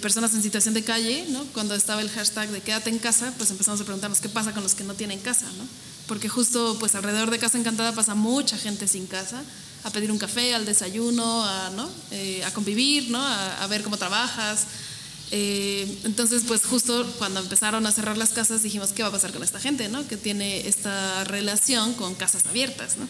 [0.00, 1.44] personas en situación de calle, ¿no?
[1.52, 4.62] Cuando estaba el hashtag de quédate en casa, pues empezamos a preguntarnos qué pasa con
[4.62, 5.68] los que no tienen casa, ¿no?
[6.08, 9.42] Porque justo pues alrededor de Casa Encantada pasa mucha gente sin casa,
[9.84, 11.88] a pedir un café, al desayuno, a, ¿no?
[12.10, 13.20] Eh, a convivir, ¿no?
[13.20, 14.66] A, a, ver cómo trabajas.
[15.30, 19.32] Eh, entonces, pues justo cuando empezaron a cerrar las casas dijimos, ¿qué va a pasar
[19.32, 20.06] con esta gente, ¿no?
[20.08, 23.06] Que tiene esta relación con casas abiertas, ¿no?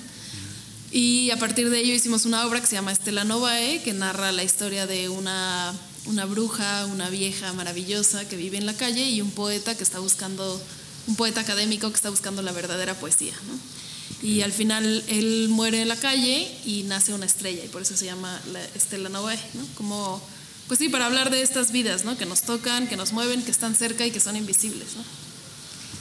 [0.95, 4.31] Y a partir de ello hicimos una obra que se llama Estela Novae, que narra
[4.31, 5.75] la historia de una,
[6.07, 9.99] una bruja, una vieja maravillosa que vive en la calle y un poeta que está
[9.99, 10.63] buscando,
[11.09, 13.33] un poeta académico que está buscando la verdadera poesía.
[13.49, 13.59] ¿no?
[14.23, 17.97] Y al final él muere en la calle y nace una estrella y por eso
[17.97, 19.67] se llama la Estela Novae, ¿no?
[19.75, 20.23] Como,
[20.69, 22.17] pues sí, para hablar de estas vidas, ¿no?
[22.17, 25.24] Que nos tocan, que nos mueven, que están cerca y que son invisibles, ¿no?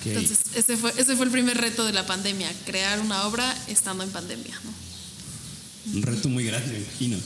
[0.04, 0.16] Okay.
[0.16, 4.04] Entonces, ese fue, ese fue el primer reto de la pandemia, crear una obra estando
[4.04, 5.96] en pandemia, ¿no?
[5.96, 7.18] Un reto muy grande, me imagino.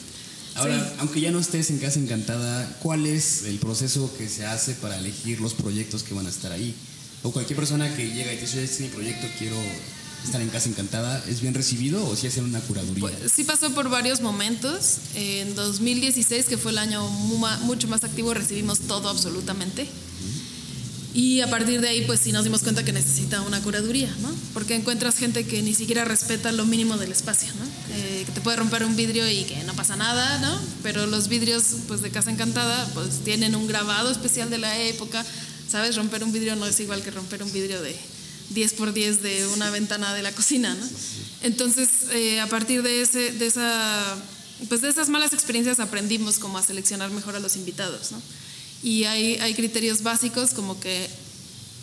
[0.55, 0.95] Ahora, sí.
[0.99, 4.97] aunque ya no estés en Casa Encantada, ¿cuál es el proceso que se hace para
[4.97, 6.75] elegir los proyectos que van a estar ahí?
[7.23, 9.57] O cualquier persona que llega y te dice, este es mi proyecto, quiero
[10.23, 13.01] estar en Casa Encantada, ¿es bien recibido o si sí hacen una curaduría?
[13.01, 14.97] Pues, sí pasó por varios momentos.
[15.15, 19.87] En 2016, que fue el año mucho más activo, recibimos todo absolutamente.
[21.17, 24.29] Y a partir de ahí, pues sí nos dimos cuenta que necesita una curaduría, ¿no?
[24.53, 27.65] Porque encuentras gente que ni siquiera respeta lo mínimo del espacio, ¿no?
[27.95, 30.61] Eh, que te puede romper un vidrio y que no pasa nada, ¿no?
[30.83, 35.25] Pero los vidrios, pues de Casa Encantada, pues tienen un grabado especial de la época,
[35.67, 35.95] ¿sabes?
[35.95, 37.95] Romper un vidrio no es igual que romper un vidrio de
[38.51, 40.87] 10 por 10 de una ventana de la cocina, ¿no?
[41.41, 44.15] Entonces, eh, a partir de, ese, de, esa,
[44.69, 48.21] pues de esas malas experiencias aprendimos cómo a seleccionar mejor a los invitados, ¿no?
[48.83, 51.09] Y hay, hay criterios básicos como que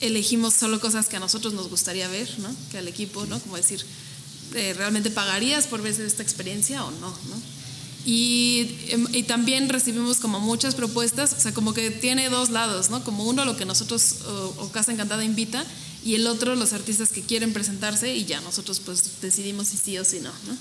[0.00, 2.54] elegimos solo cosas que a nosotros nos gustaría ver, ¿no?
[2.70, 3.40] Que al equipo, ¿no?
[3.40, 3.84] Como decir,
[4.54, 7.54] eh, ¿realmente pagarías por ver esta experiencia o no, no?
[8.06, 8.68] Y,
[9.12, 13.02] y, también recibimos como muchas propuestas, o sea, como que tiene dos lados, ¿no?
[13.02, 14.16] Como uno lo que nosotros
[14.58, 15.64] o, Casa Encantada invita
[16.04, 19.96] y el otro los artistas que quieren presentarse y ya nosotros pues decidimos si sí
[19.98, 20.58] o si no, ¿no?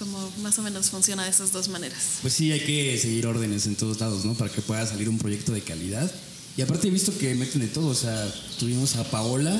[0.00, 1.98] Como más o menos funciona de esas dos maneras.
[2.22, 4.32] Pues sí, hay que seguir órdenes en todos lados, ¿no?
[4.32, 6.10] Para que pueda salir un proyecto de calidad.
[6.56, 9.50] Y aparte he visto que meten de todo, o sea, tuvimos a Paola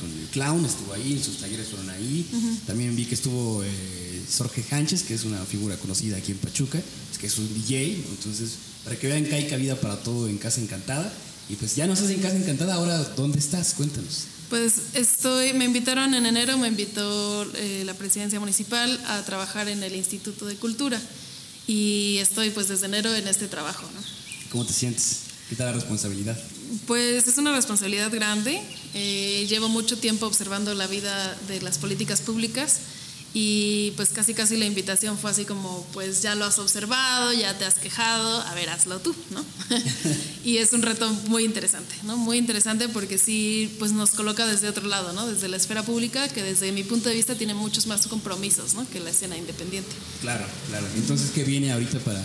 [0.00, 2.26] con el clown, estuvo ahí, sus talleres fueron ahí.
[2.32, 2.58] Uh -huh.
[2.66, 6.82] También vi que estuvo eh, Jorge Sánchez, que es una figura conocida aquí en Pachuca,
[7.20, 8.50] que es un DJ, entonces
[8.84, 11.12] para que vean que hay cabida para todo en Casa Encantada.
[11.48, 13.74] Y pues ya no estás en Casa Encantada, ahora ¿dónde estás?
[13.74, 14.24] Cuéntanos.
[14.54, 19.82] Pues estoy, me invitaron en enero, me invitó eh, la presidencia municipal a trabajar en
[19.82, 21.02] el Instituto de Cultura
[21.66, 23.82] y estoy pues desde enero en este trabajo.
[23.92, 24.00] ¿no?
[24.52, 25.22] ¿Cómo te sientes?
[25.48, 26.40] ¿Qué tal la responsabilidad?
[26.86, 28.62] Pues es una responsabilidad grande.
[28.94, 32.78] Eh, llevo mucho tiempo observando la vida de las políticas públicas
[33.36, 37.58] y pues casi casi la invitación fue así como pues ya lo has observado, ya
[37.58, 39.44] te has quejado, a ver, hazlo tú, ¿no?
[40.44, 42.16] y es un reto muy interesante, ¿no?
[42.16, 45.26] Muy interesante porque sí pues nos coloca desde otro lado, ¿no?
[45.26, 48.88] Desde la esfera pública que desde mi punto de vista tiene muchos más compromisos, ¿no?
[48.88, 49.90] Que la escena independiente.
[50.20, 50.86] Claro, claro.
[50.94, 52.22] Entonces, ¿qué viene ahorita para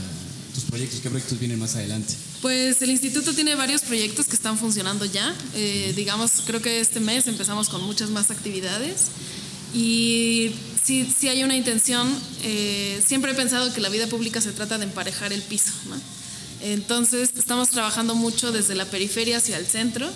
[0.54, 1.00] tus proyectos?
[1.00, 2.14] ¿Qué proyectos vienen más adelante?
[2.44, 5.36] Pues el instituto tiene varios proyectos que están funcionando ya.
[5.56, 9.08] Eh, digamos, creo que este mes empezamos con muchas más actividades
[9.74, 10.52] y
[10.90, 12.10] sí, sí hay una intención.
[12.42, 15.72] Eh, siempre he pensado que la vida pública se trata de emparejar el piso.
[15.88, 15.96] ¿no?
[16.62, 20.10] Entonces, estamos trabajando mucho desde la periferia hacia el centro.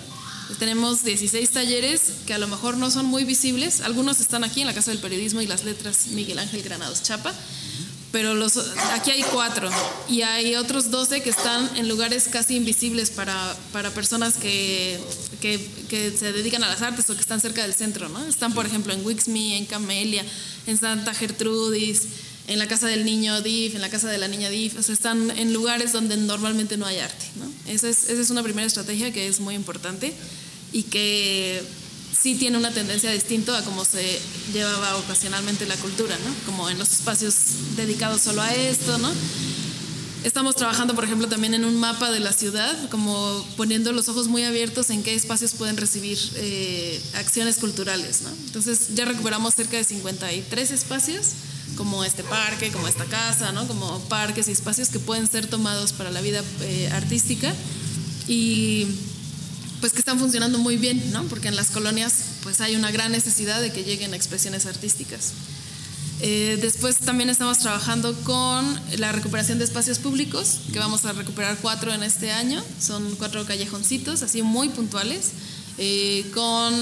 [0.58, 3.82] Tenemos 16 talleres que a lo mejor no son muy visibles.
[3.82, 7.32] Algunos están aquí en la Casa del Periodismo y las Letras Miguel Ángel Granados Chapa.
[8.10, 8.34] Pero
[8.92, 9.70] aquí hay cuatro
[10.08, 15.00] y hay otros 12 que están en lugares casi invisibles para, para personas que,
[15.44, 18.08] que, que, se dedican a las artes o que están cerca del centro.
[18.08, 18.24] ¿no?
[18.24, 20.24] Están, por ejemplo, en Wixme, en Camelia,
[20.66, 22.04] en Santa Gertrudis,
[22.46, 24.94] en la casa del niño DIF, en la casa de la niña DIF, o sea,
[24.94, 27.26] están en lugares donde normalmente no hay arte.
[27.36, 27.70] ¿no?
[27.70, 30.14] Esa, es, esa es una primera estrategia que es muy importante
[30.72, 31.62] y que
[32.18, 34.18] sí tiene una tendencia distinta a cómo se
[34.54, 36.34] llevaba ocasionalmente la cultura, ¿no?
[36.46, 37.34] como en los espacios
[37.76, 39.12] dedicados solo a esto, ¿no?
[40.24, 44.26] Estamos trabajando, por ejemplo, también en un mapa de la ciudad, como poniendo los ojos
[44.26, 48.22] muy abiertos en qué espacios pueden recibir eh, acciones culturales.
[48.46, 51.26] Entonces ya recuperamos cerca de 53 espacios,
[51.76, 53.68] como este parque, como esta casa, ¿no?
[53.68, 57.52] como parques y espacios que pueden ser tomados para la vida eh, artística
[58.26, 58.86] y
[59.80, 61.24] pues que están funcionando muy bien, ¿no?
[61.24, 65.32] porque en las colonias pues hay una gran necesidad de que lleguen expresiones artísticas.
[66.26, 71.58] Eh, después también estamos trabajando con la recuperación de espacios públicos, que vamos a recuperar
[71.60, 72.64] cuatro en este año.
[72.80, 75.32] Son cuatro callejoncitos, así muy puntuales.
[75.76, 76.72] Eh, con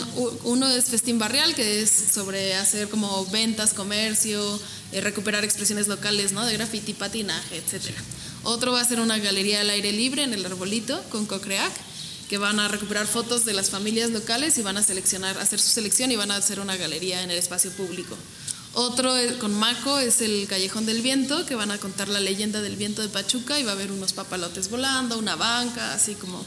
[0.44, 4.60] uno es Festín Barrial, que es sobre hacer como ventas, comercio,
[4.92, 6.46] eh, recuperar expresiones locales, ¿no?
[6.46, 7.96] De graffiti, patinaje, etc.
[8.44, 11.72] Otro va a ser una galería al aire libre en el Arbolito con Cocreac,
[12.28, 15.70] que van a recuperar fotos de las familias locales y van a seleccionar, hacer su
[15.70, 18.16] selección y van a hacer una galería en el espacio público.
[18.74, 22.76] Otro con Maco es el Callejón del Viento, que van a contar la leyenda del
[22.76, 26.42] viento de Pachuca y va a haber unos papalotes volando, una banca, así como.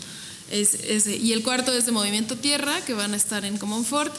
[0.51, 4.13] Y el cuarto es de Movimiento Tierra, que van a estar en Comonfort,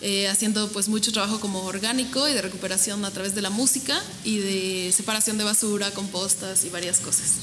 [0.00, 4.02] eh, haciendo pues mucho trabajo como orgánico y de recuperación a través de la música
[4.24, 7.34] y de separación de basura, compostas y varias cosas.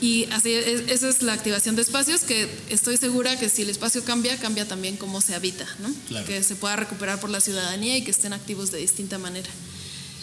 [0.00, 4.02] Y así, esa es la activación de espacios que estoy segura que si el espacio
[4.02, 6.24] cambia, cambia también cómo se habita, ¿no?
[6.24, 9.50] que se pueda recuperar por la ciudadanía y que estén activos de distinta manera.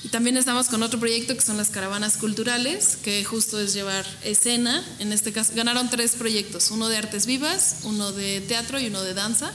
[0.04, 4.06] Y también estamos con otro proyecto que son las caravanas culturales, que justo es llevar
[4.24, 4.84] escena.
[5.00, 9.02] En este caso, ganaron tres proyectos: uno de artes vivas, uno de teatro y uno
[9.02, 9.52] de danza,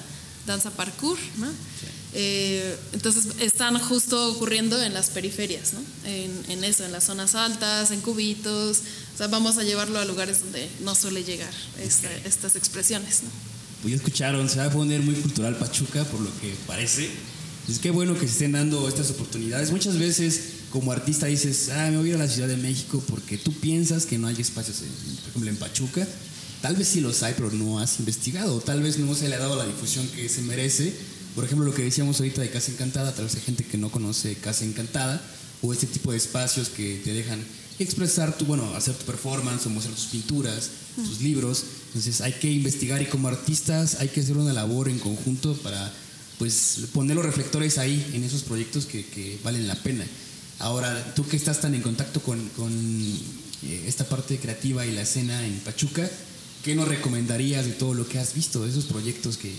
[0.47, 1.19] danza parkour.
[1.39, 1.47] ¿no?
[2.15, 5.81] Eh, entonces están justo ocurriendo en las periferias, ¿no?
[6.05, 8.83] en, en, eso, en las zonas altas, en cubitos.
[9.15, 11.53] O sea, vamos a llevarlo a lugares donde no suele llegar
[12.25, 13.23] estas expresiones.
[13.25, 13.31] ¿no?
[13.83, 17.11] Pues ya escucharon, se va a poner muy cultural Pachuca, por lo que parece.
[17.69, 19.71] Es que bueno que se estén dando estas oportunidades.
[19.71, 20.41] Muchas veces
[20.71, 23.53] como artista dices, ah, me voy a ir a la Ciudad de México porque tú
[23.53, 26.07] piensas que no hay espacios, por ejemplo, en Pachuca.
[26.63, 28.61] Tal vez sí los hay, pero no has investigado.
[28.61, 30.93] Tal vez no se le ha dado la difusión que se merece
[31.35, 33.91] por ejemplo, lo que decíamos ahorita de Casa Encantada, tal vez hay gente que no
[33.91, 35.23] conoce Casa Encantada
[35.63, 37.43] o este tipo de espacios que te dejan
[37.79, 41.65] expresar tu, bueno, hacer tu performance o mostrar tus pinturas, tus libros.
[41.89, 45.93] Entonces hay que investigar y como artistas hay que hacer una labor en conjunto para
[46.39, 50.05] pues poner los reflectores ahí en esos proyectos que, valen la pena.
[50.59, 55.03] Ahora, tú que estás tan en contacto con, con eh, esta parte creativa y la
[55.03, 56.09] escena en Pachuca,
[56.63, 59.53] ¿Qué nos recomendarías de todo lo que has visto, de esos proyectos que,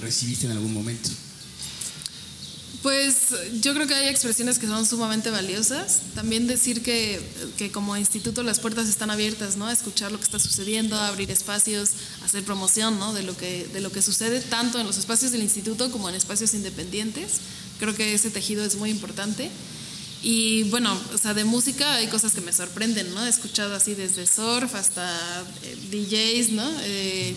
[0.00, 1.08] recibiste en algún momento?
[2.82, 6.00] Pues yo creo que hay expresiones que son sumamente valiosas.
[6.14, 7.20] También decir que,
[7.56, 9.70] que, como instituto las puertas están abiertas, ¿no?
[9.70, 11.90] Escuchar lo que está sucediendo, abrir espacios,
[12.24, 13.12] hacer promoción, ¿no?
[13.12, 16.14] De lo, que, de lo que sucede tanto en los espacios del instituto como en
[16.14, 17.40] espacios independientes.
[17.78, 19.50] Creo que ese tejido es muy importante.
[20.22, 23.24] Y bueno, o sea, de música hay cosas que me sorprenden, ¿no?
[23.24, 26.70] He escuchado así desde surf hasta eh, DJs, ¿no?
[26.82, 27.36] Eh,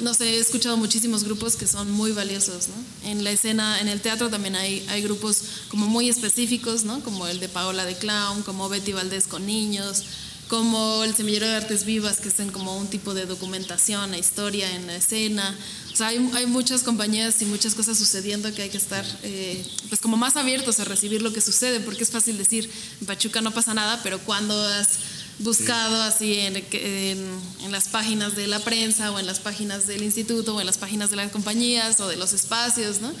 [0.00, 3.10] no sé, he escuchado muchísimos grupos que son muy valiosos, ¿no?
[3.10, 7.00] En la escena, en el teatro también hay, hay grupos como muy específicos, ¿no?
[7.00, 10.04] Como el de Paola de Clown, como Betty Valdés con niños,
[10.48, 14.86] como el Semillero de Artes Vivas, que hacen como un tipo de documentación, historia en
[14.88, 15.56] la escena.
[15.92, 19.64] O sea, hay, hay muchas compañías y muchas cosas sucediendo que hay que estar eh,
[19.88, 22.68] pues como más abiertos a recibir lo que sucede, porque es fácil decir,
[23.00, 24.98] en Pachuca no pasa nada, pero cuando has
[25.40, 30.56] buscado así en, en, las páginas de la prensa o en las páginas del instituto
[30.56, 33.12] o en las páginas de las compañías o de los espacios, ¿no?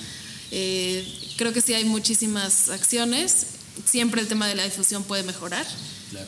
[0.50, 1.06] Eh,
[1.36, 3.46] creo que sí hay muchísimas acciones.
[3.84, 5.66] Siempre el tema de la difusión puede mejorar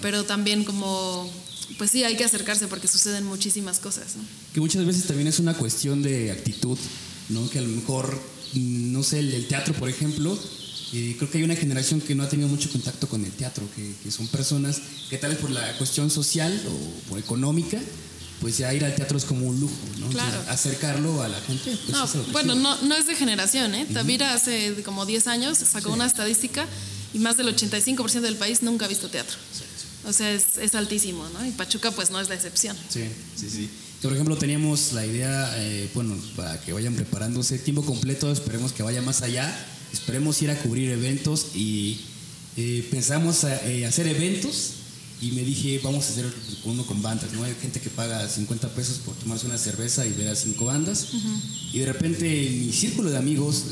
[0.00, 1.30] pero también como,
[1.78, 4.14] pues sí, hay que acercarse porque suceden muchísimas cosas.
[4.52, 6.78] Que muchas veces también es una cuestión de actitud,
[7.28, 7.48] ¿no?
[7.50, 8.14] Que a lo mejor,
[8.54, 10.38] mm, no sé, el, teatro, por ejemplo,
[10.92, 13.64] eh, creo que hay una generación que no ha tenido mucho contacto con el teatro,
[13.74, 17.78] que, que, son personas que tal vez por la cuestión social o por económica,
[18.42, 20.08] pues ya ir al teatro es como un lujo, ¿no?
[20.08, 20.44] Claro.
[20.48, 21.78] acercarlo a la gente.
[21.86, 23.86] Pues no, bueno, no, no, es de generación, ¿eh?
[23.92, 26.66] Tavira hace como 10 años sacó una estadística
[27.14, 29.36] y más del 85% del país nunca ha visto teatro.
[30.04, 31.46] O sea, es, es, altísimo, ¿no?
[31.46, 32.76] Y Pachuca pues no es la excepción.
[32.88, 33.04] Sí,
[33.36, 33.70] sí, sí.
[34.02, 38.82] Por ejemplo, teníamos la idea, eh, bueno, para que vayan preparándose tiempo completo, esperemos que
[38.82, 39.54] vaya más allá,
[39.92, 42.00] esperemos ir a cubrir eventos y
[42.56, 44.72] eh, pensamos a, eh, hacer eventos
[45.20, 46.26] y me dije, vamos a hacer
[46.64, 47.44] uno con bandas, ¿no?
[47.44, 51.08] Hay gente que paga 50 pesos por tomarse una cerveza y ver a cinco bandas
[51.72, 53.64] y de repente en mi círculo de amigos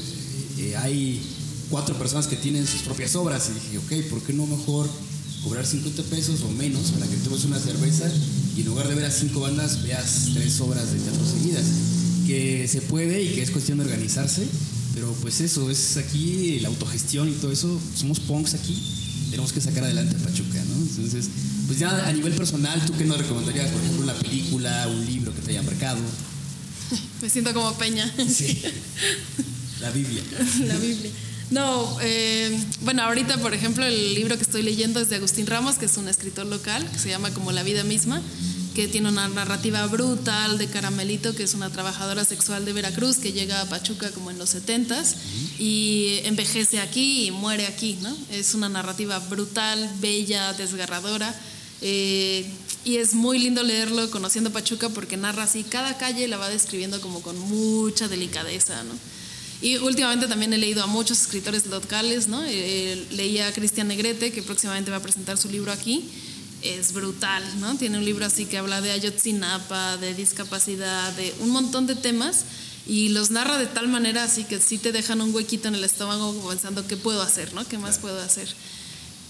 [0.79, 1.21] hay
[1.71, 3.49] cuatro personas que tienen sus propias obras.
[3.51, 4.89] Y dije, ok, ¿por qué no mejor
[5.43, 8.11] cobrar 50 pesos o menos para que tomes una cerveza
[8.57, 11.65] y en lugar de ver a cinco bandas veas tres obras de teatro seguidas?
[12.27, 14.47] Que se puede y que es cuestión de organizarse,
[14.95, 17.81] pero pues eso, es aquí la autogestión y todo eso.
[17.95, 18.77] Somos punks aquí,
[19.31, 20.83] tenemos que sacar adelante a Pachuca, ¿no?
[20.83, 21.29] Entonces,
[21.67, 23.71] pues ya a nivel personal, ¿tú qué nos recomendarías?
[23.71, 26.01] Por ejemplo, una película, un libro que te haya marcado.
[27.23, 28.13] Me siento como Peña.
[28.29, 28.63] Sí.
[29.81, 30.23] La Biblia.
[30.67, 31.11] La Biblia.
[31.51, 35.77] No, eh, bueno, ahorita, por ejemplo, el libro que estoy leyendo es de Agustín Ramos,
[35.77, 38.23] que es un escritor local, que se llama como La vida misma,
[38.75, 43.33] que tiene una narrativa brutal de Caramelito, que es una trabajadora sexual de Veracruz, que
[43.33, 45.15] llega a Pachuca como en los 70s
[45.59, 48.17] y envejece aquí y muere aquí, ¿no?
[48.31, 51.35] Es una narrativa brutal, bella, desgarradora.
[51.83, 52.47] Eh,
[52.85, 57.01] y es muy lindo leerlo conociendo Pachuca porque narra así, cada calle la va describiendo
[57.01, 58.95] como con mucha delicadeza, ¿no?
[59.63, 62.43] Y últimamente también he leído a muchos escritores locales, ¿no?
[62.47, 66.09] Eh, leí a Cristian Negrete, que próximamente va a presentar su libro aquí.
[66.63, 67.77] Es brutal, ¿no?
[67.77, 72.45] Tiene un libro así que habla de Ayotzinapa, de discapacidad, de un montón de temas
[72.87, 75.85] y los narra de tal manera así que sí te dejan un huequito en el
[75.85, 77.67] estómago pensando qué puedo hacer, ¿no?
[77.67, 78.49] ¿Qué más puedo hacer?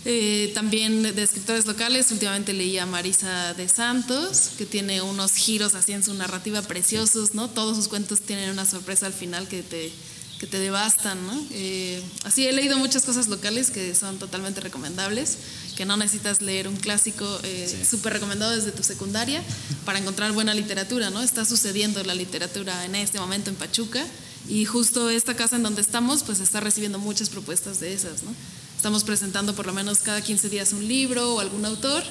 [0.06, 5.74] Eh, también de escritores locales, últimamente leí a Marisa de Santos, que tiene unos giros
[5.74, 7.48] así en su narrativa preciosos, ¿no?
[7.50, 9.92] Todos sus cuentos tienen una sorpresa al final que te,
[10.40, 11.46] que te devastan, ¿no?
[11.50, 15.36] Eh, así he leído muchas cosas locales que son totalmente recomendables,
[15.76, 19.42] que no necesitas leer un clásico eh, súper recomendado desde tu secundaria
[19.84, 21.20] para encontrar buena literatura, ¿no?
[21.20, 24.02] Está sucediendo la literatura en este momento en Pachuca
[24.48, 28.34] y justo esta casa en donde estamos pues está recibiendo muchas propuestas de esas, ¿no?
[28.74, 32.02] Estamos presentando por lo menos cada 15 días un libro o algún autor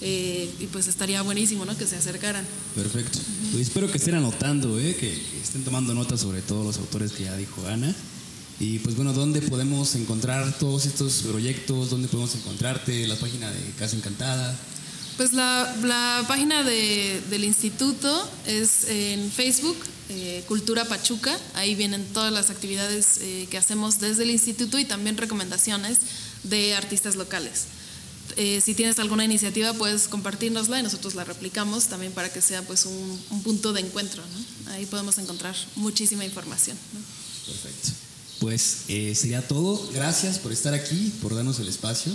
[0.00, 1.76] eh, y pues estaría buenísimo, ¿no?
[1.76, 2.44] Que se acercaran.
[2.76, 3.18] Perfecto.
[3.52, 4.96] Pues espero que estén anotando, ¿eh?
[4.96, 7.94] que, estén tomando notas sobre todos los autores que ya dijo Ana.
[8.58, 11.90] Y pues bueno, ¿dónde podemos encontrar todos estos proyectos?
[11.90, 13.06] ¿Dónde podemos encontrarte?
[13.06, 14.56] La página de Casa Encantada.
[15.18, 19.76] Pues la, página de, del instituto es en Facebook,
[20.08, 21.38] eh, Cultura Pachuca.
[21.52, 25.98] Ahí vienen todas las actividades eh, que hacemos desde el instituto y también recomendaciones
[26.42, 27.66] de artistas locales.
[28.36, 32.62] Eh, si tienes alguna iniciativa, puedes compartirnosla y nosotros la replicamos también para que sea
[32.62, 34.22] pues un, punto de encuentro.
[34.70, 36.76] Ahí podemos encontrar muchísima información.
[37.46, 37.90] Perfecto.
[38.40, 39.88] Pues eh, sería todo.
[39.92, 42.12] Gracias por estar aquí, por darnos el espacio.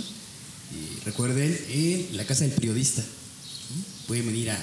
[0.70, 3.02] Y recuerden, en la Casa del Periodista.
[4.06, 4.58] Pueden venir a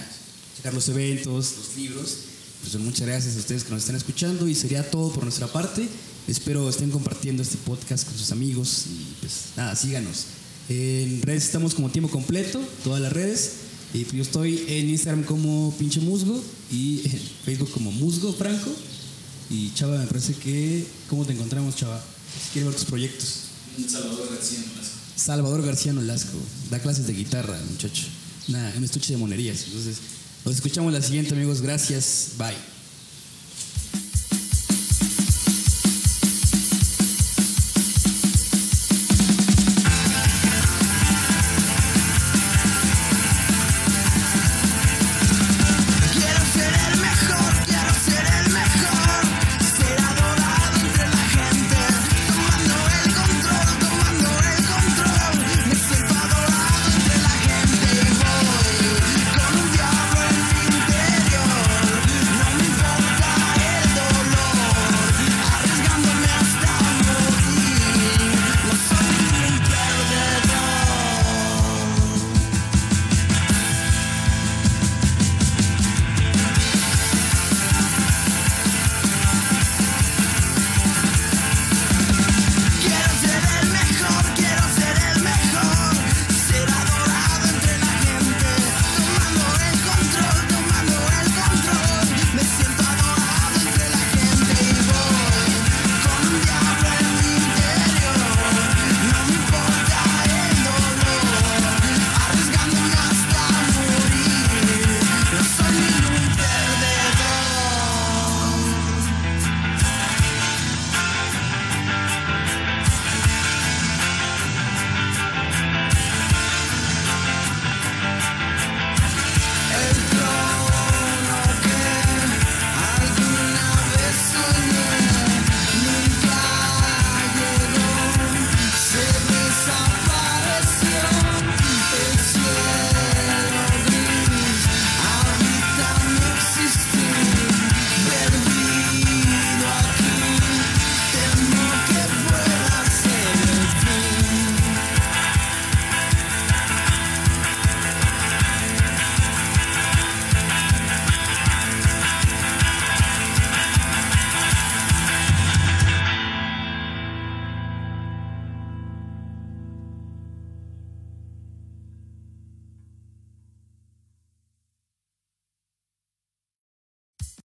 [0.55, 2.17] checar los eventos, los libros.
[2.61, 5.87] Pues muchas gracias a ustedes que nos están escuchando y sería todo por nuestra parte.
[6.27, 10.25] Espero estén compartiendo este podcast con sus amigos y pues nada, síganos.
[10.70, 13.51] En redes estamos como tiempo completo, todas las redes.
[13.93, 18.72] Y yo estoy en Instagram como pinche musgo y en Facebook como musgo franco.
[19.49, 20.86] Y Chava, me parece que.
[21.09, 22.03] ¿Cómo te encontramos, Chava?
[22.43, 23.41] Si quieres ver tus proyectos.
[23.88, 24.97] Salvador García Nolasco.
[25.16, 26.38] Salvador García Nolasco.
[26.72, 28.03] Da clases de guitarra, muchacho.
[28.47, 29.63] Nada, un estuche de monerías.
[29.68, 29.97] Entonces,
[30.43, 31.61] nos escuchamos la siguiente, amigos.
[31.61, 32.32] Gracias.
[32.38, 32.74] Bye.